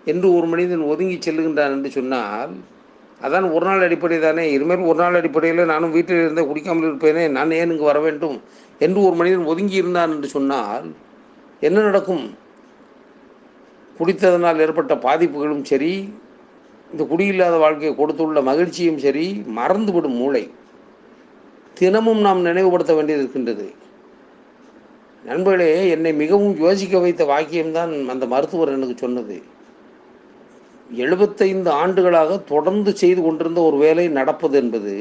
என்று 0.08 0.28
ஒரு 0.38 0.48
மனிதன் 0.48 0.86
ஒதுங்கி 0.86 1.18
செல்லுகின்றான் 1.18 1.74
என்று 1.78 1.90
சொன்னால் 1.92 2.54
அதான் 3.22 3.52
ஒரு 3.52 3.66
நாள் 3.66 3.84
அடிப்படை 3.84 4.20
தானே 4.20 4.52
இனிமேல் 4.52 4.82
ஒரு 4.82 5.00
நாள் 5.00 5.16
அடிப்படையில் 5.16 5.66
நானும் 5.66 5.92
வீட்டில் 5.92 6.22
இருந்தே 6.22 6.44
குடிக்காமல் 6.48 6.88
இருப்பேனே 6.90 7.28
நான் 7.28 7.52
ஏன் 7.52 7.70
இங்கு 7.70 7.84
வர 7.84 8.00
வேண்டும் 8.00 8.38
என்று 8.82 9.00
ஒரு 9.02 9.16
மனிதன் 9.16 9.46
ஒதுங்கி 9.46 9.76
இருந்தான் 9.76 10.12
என்று 10.12 10.28
சொன்னால் 10.28 10.88
என்ன 11.62 11.82
நடக்கும்? 11.82 12.24
குடித்ததனால் 13.98 14.62
ஏற்பட்ட 14.66 14.94
பாதிப்புகளும் 15.06 15.64
சரி 15.64 15.94
இந்த 16.92 17.04
குடியில்லாத 17.12 17.56
வாழ்க்கையை 17.60 17.94
கொடுத்துள்ள 17.96 18.42
மகிழ்ச்சியும் 18.42 19.00
சரி 19.06 19.26
மறந்துவிடும் 19.58 20.18
மூளை. 20.22 20.44
தினமும் 21.74 22.22
நாம் 22.22 22.42
நினைவுபடுத்த 22.42 22.94
வேண்டியது 22.94 23.24
இருக்கின்றது. 23.24 23.68
நண்பர்களே 25.24 25.72
என்னை 25.90 26.12
மிகவும் 26.14 26.56
யோசிக்க 26.58 27.00
வைத்த 27.00 27.24
வாக்கியம்தான் 27.26 27.94
அந்த 28.10 28.26
மருத்துவர் 28.26 28.76
எனக்கு 28.78 28.96
சொன்னது. 28.98 29.38
எழுபத்தைந்து 31.04 31.70
ஆண்டுகளாக 31.82 32.38
தொடர்ந்து 32.52 32.92
செய்து 32.98 33.22
கொண்டிருந்த 33.22 33.60
ஒரு 33.62 33.78
வேலை 33.78 34.06
நடப்பது 34.20 34.56
என்பது 34.58 34.96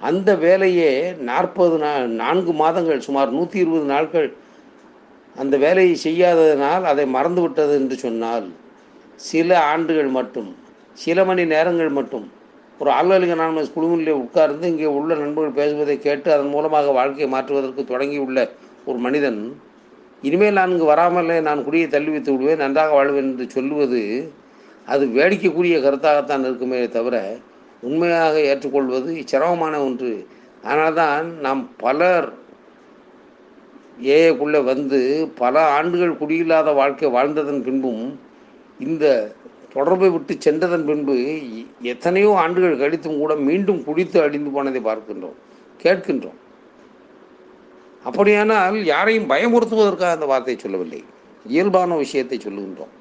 அந்த 0.00 0.30
வேலையே 0.44 0.90
நாற்பது 1.28 1.76
நா 1.78 1.92
நான்கு 2.22 2.52
மாதங்கள் 2.52 3.06
சுமார் 3.06 3.30
நூற்றி 3.30 3.58
இருபது 3.58 3.86
நாட்கள் 3.94 4.28
அந்த 5.36 5.56
வேலையை 5.56 5.94
செய்யாததனால் 6.04 6.82
அதை 6.82 7.04
மறந்துவிட்டது 7.06 7.74
என்று 7.74 7.96
சொன்னால் 7.96 8.46
சில 9.20 9.58
ஆண்டுகள் 9.64 10.08
மட்டும் 10.08 10.50
சில 10.94 11.24
மணி 11.24 11.44
நேரங்கள் 11.44 11.88
மட்டும் 11.88 12.26
ஒரு 12.80 12.90
ஆல்கலிக் 12.90 13.34
நான் 13.34 13.56
குழுவிலே 13.74 14.10
உட்கார்ந்து 14.10 14.68
இங்கே 14.68 14.84
உள்ள 14.84 15.14
நண்பர்கள் 15.14 15.52
பேசுவதை 15.52 15.98
கேட்டு 15.98 16.32
அதன் 16.32 16.48
மூலமாக 16.48 16.90
வாழ்க்கையை 16.90 17.28
மாற்றுவதற்கு 17.30 17.82
தொடங்கியுள்ள 17.82 18.48
ஒரு 18.84 18.98
மனிதன் 18.98 19.40
இனிமேல் 20.22 20.54
நான் 20.54 20.70
இங்கு 20.70 20.84
வராமலே 20.84 21.40
நான் 21.40 21.64
குடியை 21.64 21.88
தள்ளி 21.88 22.10
வைத்து 22.10 22.32
விடுவேன் 22.32 22.58
நன்றாக 22.58 22.92
வாழ்வேன் 22.92 23.28
என்று 23.30 23.50
சொல்லுவது 23.50 24.32
அது 24.86 25.06
வேடிக்கைக்குரிய 25.06 25.78
கருத்தாகத்தான் 25.78 26.44
இருக்குமே 26.44 26.88
தவிர 26.88 27.16
உண்மையாக 27.82 28.40
ஏற்றுக்கொள்வது 28.40 29.24
சிரமமான 29.24 29.84
ஒன்று. 29.84 30.12
அதனால்தான் 30.62 31.40
நாம் 31.40 31.70
பலர் 31.76 32.28
ஏஐக்குள்ளே 34.02 34.64
வந்து 34.64 35.28
பல 35.34 35.70
ஆண்டுகள் 35.70 36.18
குடியில்லாத 36.20 36.74
வாழ்க்கை 36.74 37.10
வாழ்ந்ததன் 37.10 37.62
பின்பும் 37.62 38.20
இந்த 38.78 39.34
தொடர்பை 39.72 40.08
விட்டு 40.08 40.34
சென்றதன் 40.34 40.84
பின்பு 40.84 41.16
எத்தனையோ 41.82 42.34
ஆண்டுகள் 42.36 42.76
கழித்தும் 42.76 43.18
கூட 43.18 43.36
மீண்டும் 43.36 43.84
குடித்து 43.84 44.20
அழிந்து 44.20 44.50
போனதை 44.50 44.82
பார்க்கின்றோம் 44.84 45.38
கேட்கின்றோம். 45.82 46.38
அப்படியானால் 48.04 48.84
யாரையும் 48.84 49.30
பயமுறுத்துவதற்காக 49.30 50.10
அந்த 50.10 50.26
வார்த்தையை 50.26 50.62
சொல்லவில்லை. 50.62 51.04
இயல்பான 51.46 51.96
விஷயத்தை 51.96 52.38
சொல்லுகின்றோம். 52.38 52.94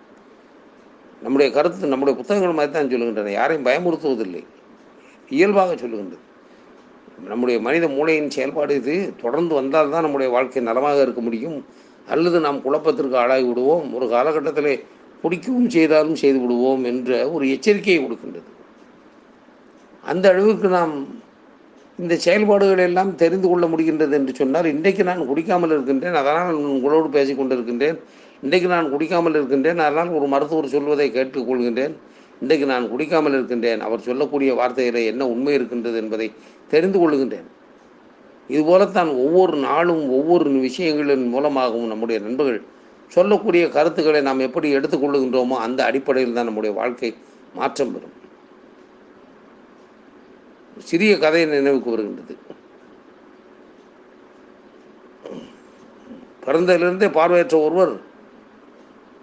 நம்முடைய 1.21 1.53
கருத்து 1.53 1.87
நம்முடைய 1.87 2.19
புத்தகங்கள் 2.19 2.53
மாதிரி 2.53 2.73
தான் 2.73 2.91
சொல்லுகின்றன. 2.91 3.31
யாரையும் 3.31 3.65
பயமுறுத்துவதில்லை. 3.65 4.45
இயல்பாக 5.29 5.73
சொல்லுகின்றது. 5.73 6.23
நம்முடைய 7.17 7.59
மனித 7.59 7.87
மூளையின் 7.87 8.33
செயல்பாடு 8.35 8.75
இது. 8.75 8.95
தொடர்ந்து 9.21 9.53
வந்தால் 9.55 9.89
தான் 9.89 10.05
நம்முடைய 10.05 10.31
வாழ்க்கை 10.31 10.61
நலமாக 10.61 11.01
இருக்க 11.01 11.21
முடியும். 11.21 11.57
அல்லது 12.07 12.39
நாம் 12.39 12.61
குழப்பத்திற்கு 12.61 13.17
ஆளாகி 13.17 13.45
விடுவோம். 13.47 13.93
ஒரு 13.93 14.07
காலகட்டத்தில் 14.09 14.71
குடிக்கவும் 15.23 15.69
செய்தாலும் 15.75 16.19
செய்து 16.23 16.39
விடுவோம் 16.39 16.83
என்ற 16.83 17.29
ஒரு 17.29 17.45
எச்சரிக்கையை 17.55 17.99
கொடுக்கின்றது. 18.03 18.49
அந்த 20.03 20.25
அளவுக்கு 20.33 20.67
நாம் 20.67 20.93
இந்த 21.99 22.15
செயல்பாடுகள் 22.15 22.83
எல்லாம் 22.87 23.15
தெரிந்து 23.15 23.47
கொள்ள 23.47 23.65
முடிகின்றது 23.67 24.13
என்று 24.19 24.33
சொன்னால் 24.35 24.65
இன்றைக்கு 24.65 25.03
நான் 25.03 25.27
குடிக்காமல் 25.29 25.73
இருக்கின்றேன் 25.75 26.17
அதனால் 26.21 26.59
உங்களோடு 26.73 27.07
பேசிக்கொண்டிருக்கின்றேன். 27.17 27.97
இன்றைக்கு 28.43 28.67
நான் 28.67 28.91
குடிக்காமல் 28.93 29.33
இருக்கின்றேன் 29.33 29.79
அதனால் 29.79 30.09
ஒரு 30.09 30.27
மருத்துவர் 30.27 30.73
சொல்வதை 30.75 31.11
கேட்டுக்கொள்கின்றேன். 31.11 31.95
இன்றைக்கு 32.41 32.65
நான் 32.65 32.89
குடிக்காமல் 32.91 33.35
இருக்கின்றேன். 33.37 33.81
அவர் 33.81 34.07
சொல்லக்கூடிய 34.07 34.51
வார்த்தையில் 34.53 34.99
என்ன 35.11 35.27
உண்மை 35.27 35.53
இருக்கின்றது 35.53 35.97
என்பதை 36.03 36.27
தெரிந்து 36.73 36.97
கொள்கின்றேன். 36.99 37.47
இதுபோலத்தான் 38.49 39.09
ஒவ்வொரு 39.23 39.55
நாளும் 39.57 40.03
ஒவ்வொரு 40.09 40.49
விஷயங்களின் 40.65 41.25
மூலமாகவும் 41.29 41.91
நம்முடைய 41.93 42.17
நண்பர்கள் 42.25 42.61
சொல்லக்கூடிய 43.15 43.63
கருத்துக்களை 43.69 44.21
நாம் 44.21 44.45
எப்படி 44.47 44.67
எடுத்துக்கொள்ளுகின்றோமோ 44.77 45.57
அந்த 45.65 45.79
அடிப்படையில் 45.83 46.37
தான் 46.37 46.49
நம்முடைய 46.49 46.71
வாழ்க்கை 46.79 47.09
மாற்றம் 47.53 47.93
பெறும் 47.93 48.15
சிறிய 50.89 51.13
கதை 51.17 51.45
நினைவுக்கு 51.45 51.89
வருகின்றது. 51.93 52.35
பிறந்ததிலிருந்தே 56.45 57.07
பார்வையற்ற 57.11 57.55
ஒருவர் 57.59 57.93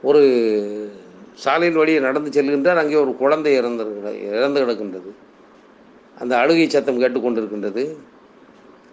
ஒரு 0.03 0.23
சாலையின் 1.43 1.79
வழியே 1.81 2.01
நடந்து 2.07 2.31
செல்கின்றார். 2.37 2.81
அங்கே 2.83 2.97
ஒரு 3.05 3.13
குழந்தை 3.23 3.53
இறந்து 3.61 3.85
இறந்து 4.39 4.59
கிடக்கின்றது. 4.63 5.11
அந்த 6.23 6.33
அழுகை 6.43 6.67
சத்தம் 6.75 7.01
கேட்டுக்கொண்டிருக்கின்றது. 7.03 7.85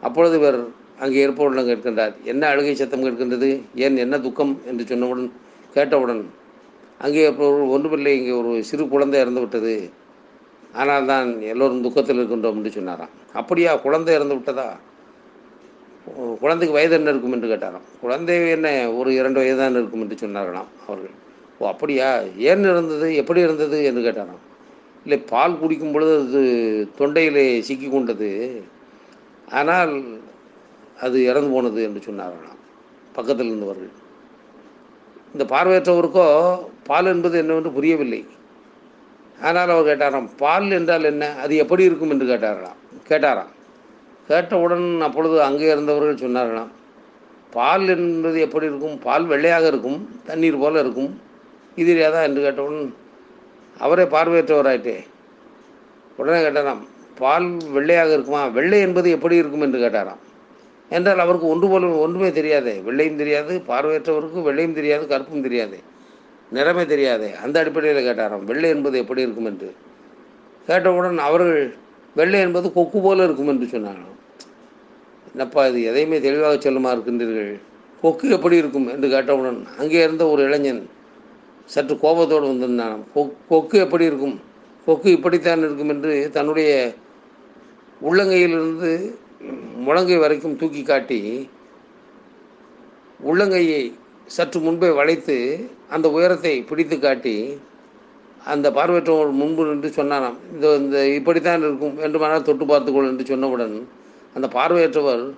அப்பொழுது 0.08 0.36
இவர் 0.42 0.60
அங்கே 1.04 1.20
இருப்பவரிடம் 1.26 1.70
கேட்கின்றார் 1.70 2.14
என்ன 2.32 2.44
அழுகை 2.54 2.74
சத்தம் 2.82 3.04
கேட்கின்றது? 3.06 3.50
ஏன் 3.86 4.04
என்ன 4.06 4.16
துக்கம்? 4.26 4.54
என்று 4.70 4.84
சொன்னவுடன் 4.92 5.30
கேட்டவுடன் 5.76 6.22
அங்கே 7.06 7.22
இருப்பவர்கள் 7.26 7.74
ஒன்றுமில்லை 7.76 8.14
இங்கே 8.20 8.34
ஒரு 8.42 8.52
சிறு 8.70 8.84
குழந்தை 8.94 9.18
இறந்து 9.24 9.44
விட்டது. 9.44 9.74
ஆனால் 10.82 11.08
தான் 11.12 11.30
எல்லோரும் 11.54 11.84
துக்கத்தில் 11.86 12.20
இருக்கின்றோம் 12.20 12.58
என்று 12.60 12.72
சொன்னாராம். 12.78 13.14
அப்படியா 13.40 13.72
குழந்தை 13.86 14.12
இறந்து 14.18 14.38
விட்டதா? 14.38 14.68
குழந்தைக்கு 16.44 16.76
வயது 16.78 16.96
என்ன 16.98 17.12
இருக்கும்? 17.14 17.36
என்று 17.38 17.50
கேட்டாராம். 17.54 17.88
குழந்தை 18.04 18.36
என்ன 18.56 18.68
ஒரு 19.00 19.10
இரண்டு 19.20 19.40
வயது 19.42 19.60
தான் 19.62 19.78
இருக்கும்? 19.80 20.04
என்று 20.06 20.18
சொன்னார்களாம் 20.24 20.70
அவர்கள். 20.88 21.16
ஓ 21.62 21.66
அப்படியா? 21.72 22.10
ஏன் 22.50 22.64
இருந்தது? 22.72 23.08
எப்படி 23.22 23.40
இருந்தது 23.48 23.78
என்று 23.90 24.02
கேட்டாராம் 24.06 24.44
இல்லை 25.06 25.18
பால் 25.32 25.60
குடிக்கும் 25.62 25.94
பொழுது 25.94 26.14
அது 26.24 26.42
தொண்டையிலே 27.00 27.46
சிக்கி 27.68 27.88
கொண்டது. 27.88 28.30
ஆனால் 29.60 29.94
அது 31.06 31.18
இறந்து 31.30 31.52
போனது 31.56 31.80
என்று 31.88 32.02
சொன்னார்களாம் 32.08 32.60
பக்கத்தில் 33.16 33.50
இருந்தவர்கள். 33.52 33.94
இந்த 35.34 35.44
பார்வையற்றவருக்கோ 35.54 36.28
பால் 36.90 37.10
என்பது 37.14 37.36
என்னவென்று 37.42 37.72
புரியவில்லை. 37.78 38.22
ஆனால் 39.48 39.72
அவர் 39.74 39.90
கேட்டாராம் 39.90 40.30
பால் 40.44 40.70
என்றால் 40.78 41.10
என்ன? 41.12 41.24
அது 41.44 41.54
எப்படி 41.64 41.84
இருக்கும்? 41.90 42.12
என்று 42.14 42.26
கேட்டார்களாம் 42.32 42.80
கேட்டாராம். 43.10 43.52
கேட்டவுடன் 44.30 44.88
அப்பொழுது 45.08 45.38
அங்கே 45.48 45.68
இருந்தவர்கள் 45.76 46.24
சொன்னார்களாம் 46.26 46.72
பால் 47.56 47.88
என்பது 47.96 48.38
எப்படி 48.48 48.70
இருக்கும்? 48.72 48.96
பால் 49.06 49.26
வெள்ளையாக 49.32 49.66
இருக்கும் 49.74 50.00
தண்ணீர் 50.30 50.62
போல 50.64 50.80
இருக்கும். 50.86 51.12
இது 51.76 52.12
தான் 52.12 52.24
என்று 52.24 52.42
கேட்டவுடன் 52.42 52.96
அவரே 53.78 54.04
பார்வையற்றவராயிட்டே. 54.04 54.96
உடனே 56.18 56.46
கேட்டாராம் 56.46 56.88
பால் 57.18 57.58
வெள்ளையாக 57.74 58.14
இருக்குமா? 58.14 58.48
வெள்ளை 58.48 58.80
என்பது 58.80 59.10
எப்படி 59.10 59.36
இருக்கும்? 59.36 59.62
என்று 59.62 59.80
கேட்டாராம். 59.80 60.22
என்றால் 60.90 61.20
அவருக்கு 61.20 61.48
ஒன்று 61.48 61.68
போல 61.68 61.88
ஒன்றுமே 61.88 62.32
தெரியாதே. 62.32 62.82
வெள்ளையும் 62.86 63.16
தெரியாது 63.16 63.64
பார்வையற்றவருக்கு 63.68 64.42
வெள்ளையும் 64.42 64.74
தெரியாது 64.74 65.08
கருப்பும் 65.08 65.42
தெரியாது. 65.42 65.80
நிறமே 66.54 66.86
தெரியாதே. 66.86 67.34
அந்த 67.34 67.60
அடிப்படையில் 67.60 68.06
கேட்டாராம் 68.06 68.44
வெள்ளை 68.44 68.70
என்பது 68.70 68.98
எப்படி 68.98 69.22
இருக்கும்? 69.22 69.46
என்று. 69.46 69.76
கேட்டவுடன் 70.68 71.18
அவர்கள் 71.18 71.76
வெள்ளை 72.16 72.40
என்பது 72.40 72.74
கொக்கு 72.74 73.02
போல 73.02 73.24
இருக்கும் 73.24 73.48
என்று 73.48 73.68
சொன்னாராம் 73.68 74.20
என்னப்பா 75.32 75.68
இது? 75.68 75.84
எதையுமே 75.84 76.20
தெளிவாக 76.20 76.70
சொல்லுமா 76.70 76.98
இருக்கின்றீர்கள். 76.98 77.60
கொக்கு 78.02 78.30
எப்படி 78.30 78.58
இருக்கும்? 78.58 78.88
என்று 78.88 79.10
கேட்டவுடன் 79.10 79.68
அங்கே 79.78 80.04
இருந்த 80.04 80.28
ஒரு 80.28 80.44
இளைஞன் 80.44 80.90
சற்று 81.72 82.00
கோபத்தோடு 82.00 82.48
வந்திருந்தான். 82.48 83.04
கொ- 83.16 83.34
கொக்கு 83.50 83.80
எப்படி 83.80 84.06
இருக்கும்? 84.06 84.40
கொக்கு 84.86 85.12
இப்படித்தான் 85.12 85.60
இருக்கும் 85.60 85.90
என்று 85.90 86.30
தன்னுடைய 86.34 86.94
உள்ளங்கையிலிருந்து 88.04 89.16
முழங்கை 89.86 90.20
வரைக்கும் 90.20 90.58
தூக்கி 90.58 90.82
காட்டி 90.84 91.50
உள்ளங்கையை 93.26 93.94
சற்று 94.26 94.60
முன்பே 94.60 94.90
வளைத்து 94.90 95.70
அந்த 95.90 96.12
உயரத்தை 96.12 96.62
பிடித்து 96.62 97.00
காட்டி 97.00 97.60
அந்த 98.46 98.72
பார்வையற்றவர் 98.72 99.32
முன்பு 99.32 99.66
நின்று 99.66 99.90
சொன்னாராம் 99.90 100.38
இந்த 100.54 100.76
இந்த 100.76 101.08
இப்படித்தான் 101.08 101.60
இருக்கும் 101.60 101.96
வேண்டுமானால் 101.96 102.44
தொட்டு 102.44 102.66
பார்த்துக்கொள் 102.66 103.08
என்று 103.08 103.36
சொன்னவுடன் 103.36 103.84
அந்த 104.34 104.48
பார்வையற்றவர் 104.48 105.34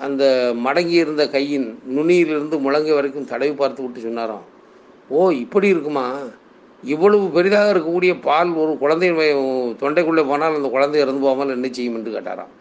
அந்த 0.00 0.52
மடங்கி 0.64 0.96
இருந்த 1.04 1.28
கையின் 1.28 1.78
நுனியிலிருந்து 1.96 2.60
முழங்கை 2.60 2.94
வரைக்கும் 2.94 3.24
தடவி 3.24 3.52
பார்த்து 3.52 3.82
விட்டு 3.82 4.00
சொன்னாராம். 4.00 4.50
ஓ 5.10 5.30
இப்படி 5.44 5.66
இருக்குமா? 5.68 6.06
இவ்வளவு 6.82 7.24
பெரிதாக 7.36 7.72
இருக்கக்கூடிய 7.72 8.12
பால் 8.26 8.50
ஒரு 8.62 8.72
குழந்தையின் 8.78 9.18
தொண்டைக்குள்ளே 9.82 10.22
போனால் 10.30 10.58
அந்த 10.58 10.68
குழந்தை 10.68 10.98
இறந்து 11.00 11.22
போகாமல் 11.24 11.54
என்ன 11.56 11.66
செய்யும் 11.70 11.96
என்று 11.98 12.14
கேட்டாராம். 12.16 12.52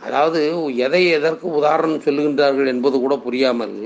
அதாவது 0.00 0.40
எதை 0.86 1.02
எதற்கு 1.18 1.46
உதாரணம் 1.58 2.04
சொல்லுகின்றார்கள் 2.06 2.70
என்பது 2.72 2.96
கூட 3.00 3.14
புரியாமல் 3.26 3.76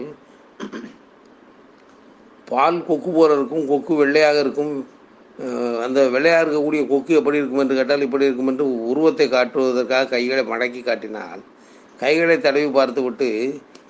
பால் 2.48 2.78
கொக்கு 2.86 3.10
போல 3.10 3.34
இருக்கும் 3.34 3.66
கொக்கு 3.66 3.94
வெள்ளையாக 3.94 4.38
இருக்கும் 4.44 4.72
அந்த 5.84 5.98
வெள்ளையாக 6.14 6.44
இருக்கக்கூடிய 6.44 6.82
கொக்கு 6.86 7.12
எப்படி 7.14 7.40
இருக்கும் 7.40 7.62
என்று 7.62 7.76
கேட்டால் 7.76 8.04
இப்படி 8.06 8.26
இருக்கும் 8.28 8.50
என்று 8.52 8.64
உருவத்தை 8.92 9.26
காட்டுவதற்காக 9.28 10.08
கைகளை 10.08 10.44
மடக்கி 10.44 10.80
காட்டினால் 10.82 11.42
கைகளை 12.00 12.36
தடவி 12.38 12.70
பார்த்து 12.70 13.02
விட்டு 13.02 13.28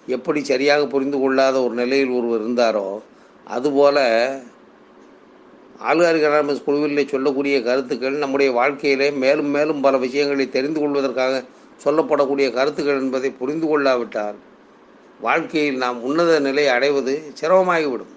எப்படி 0.07 0.41
சரியாக 0.43 0.83
புரிந்து 0.87 1.19
கொள்ளாத 1.19 1.57
ஒரு 1.63 1.75
நிலையில் 1.75 2.17
ஒருவர் 2.19 2.43
இருந்தாரோ 2.43 2.89
அதுபோல 3.49 3.99
ஆளுகாரி 5.83 6.21
கராமஸ் 6.21 6.65
குழுவில் 6.65 7.09
சொல்லக்கூடிய 7.09 7.63
கருத்துக்கள் 7.63 8.13
நம்முடைய 8.13 8.53
வாழ்க்கையிலே 8.53 9.11
மேலும் 9.11 9.47
மேலும் 9.47 9.81
பல 9.81 9.97
விஷயங்களை 9.99 10.49
தெரிந்து 10.49 10.81
கொள்வதற்காக 10.81 11.45
சொல்லப்படக்கூடிய 11.85 12.53
கருத்துக்கள் 12.53 13.01
என்பதை 13.01 13.31
புரிந்து 13.31 13.67
கொள்ளாவிட்டால் 13.67 14.35
வாழ்க்கையில் 15.21 15.77
நாம் 15.77 16.03
உன்னத 16.03 16.41
நிலை 16.41 16.69
அடைவது 16.69 17.33
சிரமமாகிவிடும். 17.41 18.13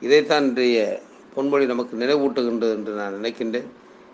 இதைத்தான் 0.00 0.44
இன்றைய 0.44 1.00
பொன்மொழி 1.36 1.66
நமக்கு 1.66 1.96
நினைவூட்டுகின்றது 1.96 2.74
என்று 2.74 2.92
நான் 2.92 3.14
நினைக்கின்றேன். 3.14 3.68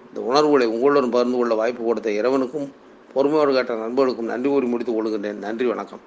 இந்த 0.09 0.21
உணர்வுகளை 0.21 0.66
உங்களுடன் 0.66 1.11
பகிர்ந்து 1.11 1.38
கொள்ள 1.38 1.54
வாய்ப்பு 1.54 1.85
கொடுத்த 1.85 2.11
இறைவனுக்கும் 2.11 2.73
பொறுமையோடு 3.14 3.52
கேட்ட 3.52 3.75
நண்பர்களுக்கும் 3.75 4.26
நன்றி 4.26 4.49
கூறி 4.50 4.66
முடித்துக் 4.66 4.99
கொள்கின்றேன். 4.99 5.38
நன்றி 5.38 5.66
வணக்கம். 5.66 6.00